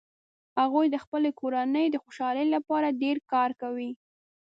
[0.59, 3.91] هغوي د خپلې کورنۍ د خوشحالۍ لپاره ډیر کار کوي